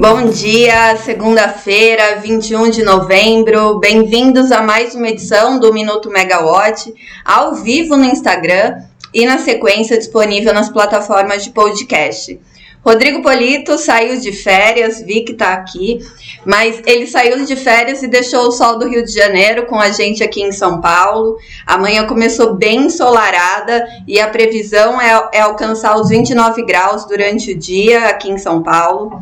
[0.00, 3.80] Bom dia, segunda-feira, 21 de novembro.
[3.80, 8.76] Bem-vindos a mais uma edição do Minuto Megawatt, ao vivo no Instagram
[9.12, 12.38] e na sequência disponível nas plataformas de podcast.
[12.84, 15.98] Rodrigo Polito saiu de férias, vi que tá aqui,
[16.46, 19.90] mas ele saiu de férias e deixou o sol do Rio de Janeiro com a
[19.90, 21.36] gente aqui em São Paulo.
[21.66, 27.58] Amanhã começou bem ensolarada e a previsão é, é alcançar os 29 graus durante o
[27.58, 29.20] dia aqui em São Paulo.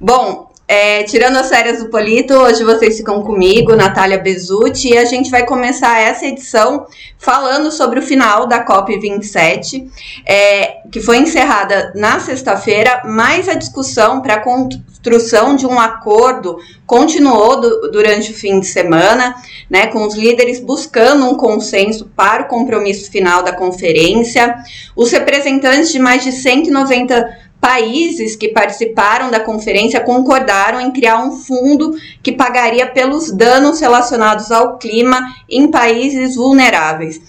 [0.00, 5.04] Bom, é, tirando as férias do Polito, hoje vocês ficam comigo, Natália Bezutti, e a
[5.04, 6.86] gente vai começar essa edição
[7.18, 9.88] falando sobre o final da COP27,
[10.26, 16.58] é, que foi encerrada na sexta-feira, mas a discussão para a construção de um acordo
[16.84, 19.36] continuou do, durante o fim de semana,
[19.70, 24.56] né, com os líderes buscando um consenso para o compromisso final da conferência.
[24.96, 31.32] Os representantes de mais de 190 países que participaram da conferência concordaram em criar um
[31.32, 37.20] fundo que pagaria pelos danos relacionados ao clima em países vulneráveis.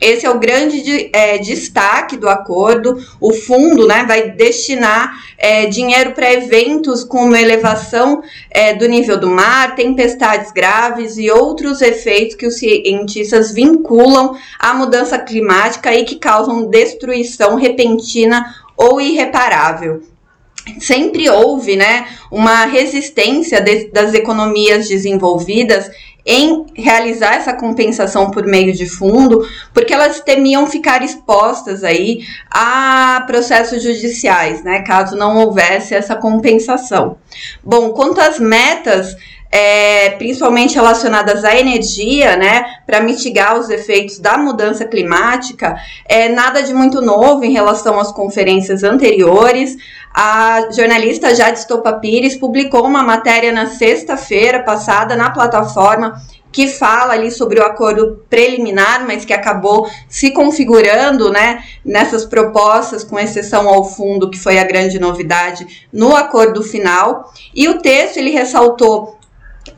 [0.00, 2.98] Esse é o grande de, é, destaque do acordo.
[3.20, 9.30] O fundo né, vai destinar é, dinheiro para eventos como elevação é, do nível do
[9.30, 16.16] mar, tempestades graves e outros efeitos que os cientistas vinculam à mudança climática e que
[16.16, 18.44] causam destruição repentina
[18.76, 20.02] ou irreparável.
[20.80, 25.90] Sempre houve né, uma resistência de, das economias desenvolvidas
[26.26, 33.22] em realizar essa compensação por meio de fundo, porque elas temiam ficar expostas aí a
[33.26, 37.18] processos judiciais, né, caso não houvesse essa compensação.
[37.62, 39.14] Bom, quanto às metas
[39.54, 46.60] é, principalmente relacionadas à energia, né, para mitigar os efeitos da mudança climática, é nada
[46.60, 49.76] de muito novo em relação às conferências anteriores.
[50.12, 51.64] A jornalista Jade
[52.00, 58.24] Pires publicou uma matéria na sexta-feira passada na plataforma que fala ali sobre o acordo
[58.28, 64.58] preliminar, mas que acabou se configurando, né, nessas propostas, com exceção ao fundo, que foi
[64.58, 67.32] a grande novidade no acordo final.
[67.54, 69.18] E o texto ele ressaltou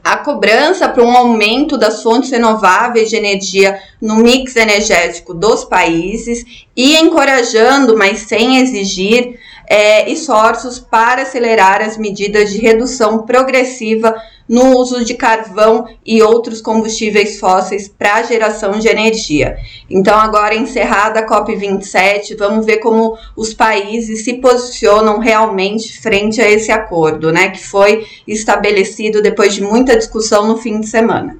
[0.06, 6.44] a cobrança para um aumento das fontes renováveis de energia no mix energético dos países
[6.76, 9.36] e encorajando, mas sem exigir,
[9.68, 14.14] é, esforços para acelerar as medidas de redução progressiva
[14.48, 19.56] no uso de carvão e outros combustíveis fósseis para geração de energia.
[19.90, 26.48] Então, agora encerrada a COP27, vamos ver como os países se posicionam realmente frente a
[26.48, 31.36] esse acordo, né, que foi estabelecido depois de muita discussão no fim de semana.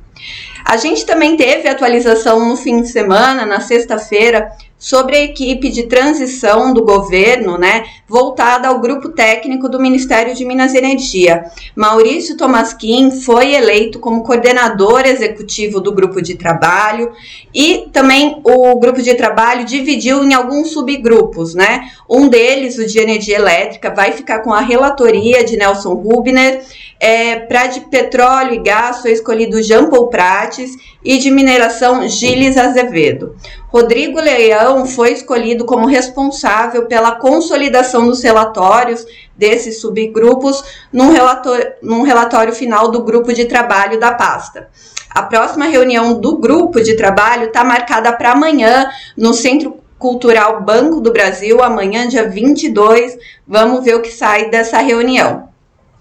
[0.65, 5.85] A gente também teve atualização no fim de semana, na sexta-feira, sobre a equipe de
[5.85, 11.45] transição do governo, né, voltada ao grupo técnico do Ministério de Minas e Energia.
[11.75, 17.11] Maurício Tomasquim foi eleito como coordenador executivo do grupo de trabalho
[17.55, 21.89] e também o grupo de trabalho dividiu em alguns subgrupos, né?
[22.09, 26.63] Um deles, o de energia elétrica, vai ficar com a relatoria de Nelson Rubner
[26.99, 30.71] é, para de petróleo e gás foi escolhido Jean Paul Prates
[31.05, 33.37] e de mineração Gilles Azevedo.
[33.69, 39.05] Rodrigo Leão foi escolhido como responsável pela consolidação dos relatórios
[39.37, 44.69] desses subgrupos num relatório, num relatório final do grupo de trabalho da pasta.
[45.11, 51.01] A próxima reunião do grupo de trabalho está marcada para amanhã no Centro Cultural Banco
[51.01, 53.19] do Brasil, amanhã, dia 22.
[53.47, 55.49] Vamos ver o que sai dessa reunião.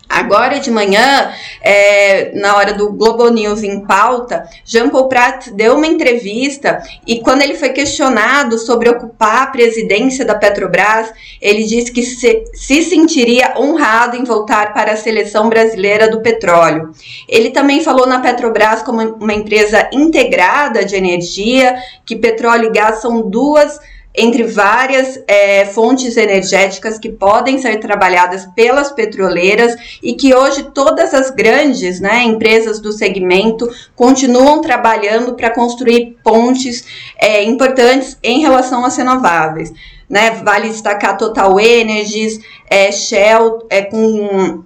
[0.07, 5.75] Agora de manhã, é, na hora do Globo News em pauta, Jean Paul Prat deu
[5.75, 11.11] uma entrevista e quando ele foi questionado sobre ocupar a presidência da Petrobras,
[11.41, 16.91] ele disse que se, se sentiria honrado em voltar para a seleção brasileira do petróleo.
[17.27, 23.01] Ele também falou na Petrobras como uma empresa integrada de energia, que petróleo e gás
[23.01, 23.79] são duas
[24.17, 31.13] entre várias é, fontes energéticas que podem ser trabalhadas pelas petroleiras e que hoje todas
[31.13, 36.85] as grandes né, empresas do segmento continuam trabalhando para construir pontes
[37.17, 39.71] é, importantes em relação às renováveis.
[40.09, 40.31] Né?
[40.43, 42.39] Vale destacar Total Energies,
[42.69, 44.63] é, Shell, é, com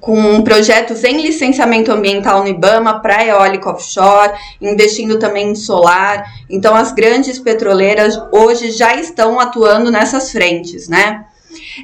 [0.00, 6.24] com projetos em licenciamento ambiental no IBAMA para eólica offshore, investindo também em solar.
[6.48, 11.24] Então, as grandes petroleiras hoje já estão atuando nessas frentes, né?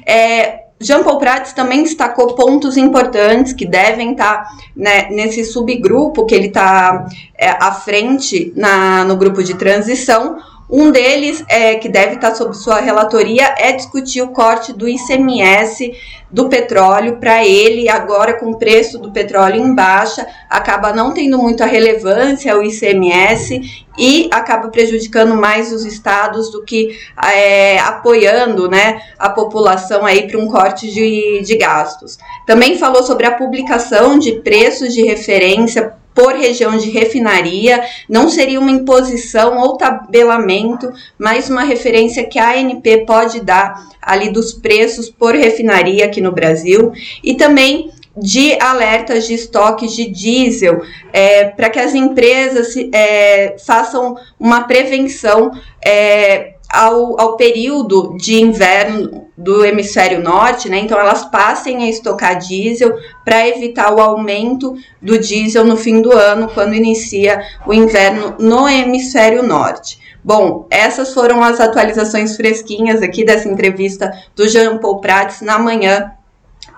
[0.05, 6.25] É, Jean Paul Prats também destacou pontos importantes que devem estar tá, né, nesse subgrupo
[6.25, 7.07] que ele está
[7.37, 10.37] é, à frente na, no grupo de transição.
[10.69, 15.93] Um deles, é, que deve estar sob sua relatoria, é discutir o corte do ICMS
[16.31, 21.37] do petróleo para ele, agora com o preço do petróleo em baixa, acaba não tendo
[21.37, 28.99] muita relevância o ICMS e acaba prejudicando mais os estados do que é, apoiando né,
[29.19, 32.17] a população aí para um corte de, de gastos.
[32.47, 38.59] Também falou sobre a publicação de preços de referência por região de refinaria, não seria
[38.59, 45.09] uma imposição ou tabelamento, mas uma referência que a ANP pode dar ali dos preços
[45.09, 46.93] por refinaria aqui no Brasil
[47.23, 54.15] e também de alertas de estoques de diesel é, para que as empresas é, façam
[54.39, 55.51] uma prevenção
[55.83, 60.79] é, ao, ao período de inverno do hemisfério norte, né?
[60.79, 66.11] Então elas passem a estocar diesel para evitar o aumento do diesel no fim do
[66.11, 69.99] ano, quando inicia o inverno no hemisfério norte.
[70.23, 76.11] Bom, essas foram as atualizações fresquinhas aqui dessa entrevista do Jean Paul Prats na manhã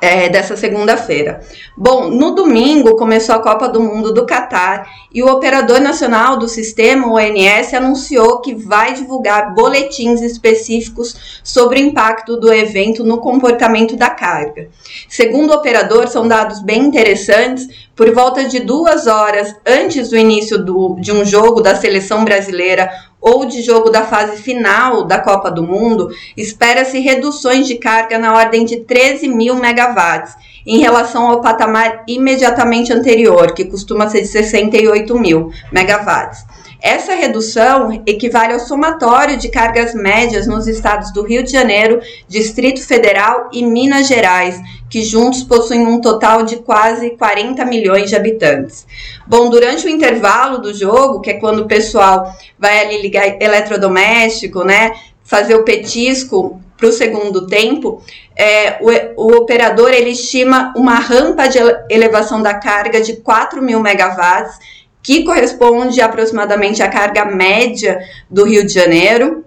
[0.01, 1.42] é, dessa segunda-feira.
[1.75, 6.47] Bom, no domingo começou a Copa do Mundo do Catar e o operador nacional do
[6.47, 13.19] sistema, o ONS, anunciou que vai divulgar boletins específicos sobre o impacto do evento no
[13.19, 14.69] comportamento da carga.
[15.07, 17.68] Segundo o operador, são dados bem interessantes.
[17.95, 22.89] Por volta de duas horas antes do início do, de um jogo da seleção brasileira
[23.25, 28.36] ou de jogo da fase final da Copa do Mundo, espera-se reduções de carga na
[28.36, 34.27] ordem de 13 mil megawatts, em relação ao patamar imediatamente anterior, que costuma ser de
[34.27, 36.45] 68 mil megawatts.
[36.80, 42.86] Essa redução equivale ao somatório de cargas médias nos estados do Rio de Janeiro, Distrito
[42.86, 44.62] Federal e Minas Gerais,
[44.95, 48.88] que juntos possuem um total de quase 40 milhões de habitantes.
[49.27, 54.63] Bom, durante o intervalo do jogo, que é quando o pessoal vai ali ligar eletrodoméstico,
[54.63, 58.01] né, fazer o petisco para o segundo tempo,
[58.38, 61.57] é, o, o, operador ele estima uma rampa de
[61.89, 64.57] elevação da carga de 4 mil megawatts
[65.03, 68.00] que corresponde aproximadamente à carga média
[68.31, 69.44] do Rio de Janeiro.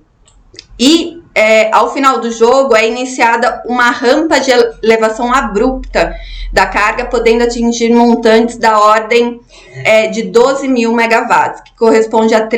[0.78, 4.50] E é, ao final do jogo é iniciada uma rampa de
[4.82, 6.12] elevação abrupta
[6.52, 9.38] da carga, podendo atingir montantes da ordem
[9.84, 12.48] é, de 12 mil megawatts, que corresponde a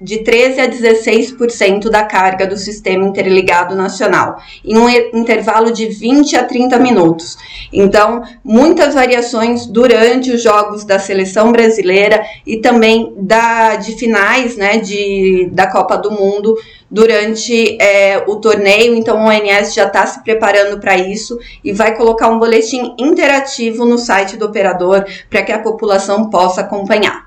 [0.00, 6.36] de 13 a 16% da carga do sistema interligado nacional, em um intervalo de 20
[6.36, 7.36] a 30 minutos.
[7.70, 14.78] Então, muitas variações durante os jogos da seleção brasileira e também da, de finais né,
[14.78, 16.56] de, da Copa do Mundo
[16.90, 18.94] durante é, o torneio.
[18.94, 23.84] Então, o ONS já está se preparando para isso e vai colocar um boletim interativo
[23.84, 27.26] no site do operador para que a população possa acompanhar.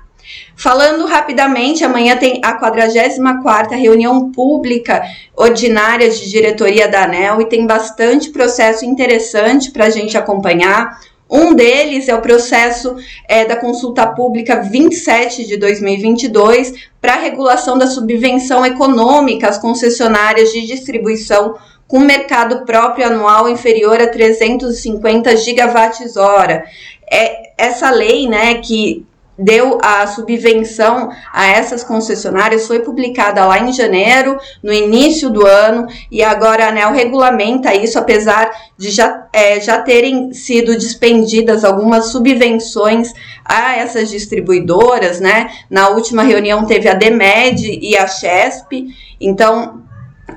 [0.54, 5.02] Falando rapidamente, amanhã tem a 44ª reunião pública
[5.34, 11.00] ordinária de diretoria da ANEL e tem bastante processo interessante para a gente acompanhar.
[11.30, 12.96] Um deles é o processo
[13.28, 20.50] é, da consulta pública 27 de 2022 para a regulação da subvenção econômica às concessionárias
[20.50, 21.54] de distribuição
[21.86, 26.64] com mercado próprio anual inferior a 350 gigawatts-hora.
[27.10, 29.06] É, essa lei, né, que
[29.40, 35.86] deu a subvenção a essas concessionárias foi publicada lá em janeiro, no início do ano,
[36.10, 42.06] e agora a ANEL regulamenta isso, apesar de já, é, já terem sido dispendidas algumas
[42.06, 43.12] subvenções
[43.44, 45.50] a essas distribuidoras, né?
[45.70, 49.82] Na última reunião teve a DEMED e a CHESP, então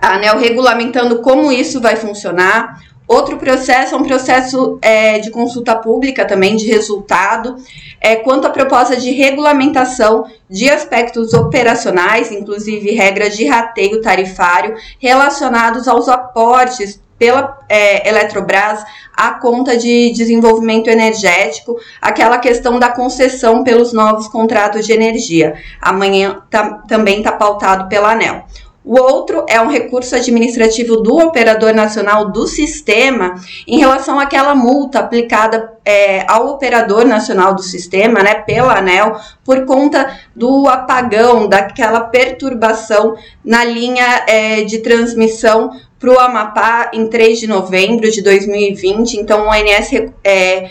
[0.01, 2.81] a ANEL regulamentando como isso vai funcionar.
[3.13, 7.57] Outro processo é um processo é, de consulta pública também, de resultado,
[8.01, 15.87] é, quanto à proposta de regulamentação de aspectos operacionais, inclusive regras de rateio tarifário relacionados
[15.87, 18.83] aos aportes pela é, Eletrobras
[19.15, 25.53] à conta de desenvolvimento energético, aquela questão da concessão pelos novos contratos de energia.
[25.79, 28.43] Amanhã tá, também está pautado pela ANEL.
[28.85, 33.35] O outro é um recurso administrativo do operador nacional do sistema
[33.65, 39.65] em relação àquela multa aplicada é, ao operador nacional do sistema, né, pela ANEL, por
[39.65, 47.39] conta do apagão, daquela perturbação na linha é, de transmissão para o Amapá em 3
[47.39, 49.13] de novembro de 2020.
[49.13, 49.93] Então, o ONS
[50.25, 50.69] é,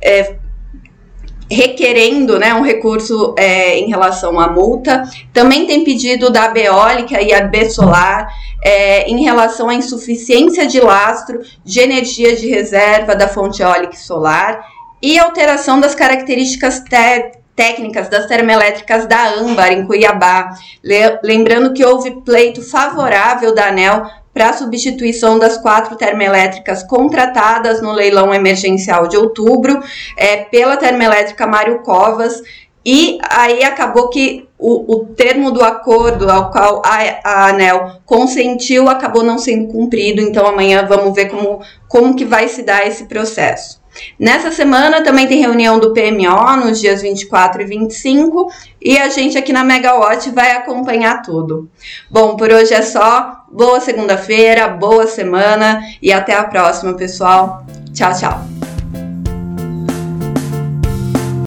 [0.00, 0.36] é
[1.50, 5.02] requerendo né, um recurso é, em relação à multa.
[5.32, 8.28] Também tem pedido da Beólica e a Besolar
[8.62, 13.98] é, em relação à insuficiência de lastro de energia de reserva da fonte eólica e
[13.98, 14.64] solar
[15.02, 16.80] e alteração das características
[17.60, 20.54] técnicas das termoelétricas da Âmbar, em Cuiabá.
[21.22, 27.92] Lembrando que houve pleito favorável da ANEL para a substituição das quatro termoelétricas contratadas no
[27.92, 29.78] leilão emergencial de outubro
[30.16, 32.40] é, pela termoelétrica Mário Covas.
[32.82, 38.88] E aí acabou que o, o termo do acordo ao qual a, a, ANEL consentiu
[38.88, 43.04] acabou não sendo cumprido, então amanhã vamos ver como, como que vai se dar esse
[43.04, 43.79] processo.
[44.18, 49.36] Nessa semana também tem reunião do PMO nos dias 24 e 25 e a gente
[49.36, 51.68] aqui na Megawatt vai acompanhar tudo.
[52.10, 53.44] Bom, por hoje é só.
[53.50, 57.66] Boa segunda-feira, boa semana e até a próxima, pessoal.
[57.92, 58.69] Tchau, tchau.